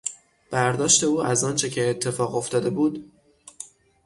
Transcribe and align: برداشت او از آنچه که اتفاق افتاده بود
برداشت 0.51 1.03
او 1.03 1.21
از 1.23 1.43
آنچه 1.43 1.69
که 1.69 1.89
اتفاق 1.89 2.35
افتاده 2.35 2.69
بود 2.69 3.11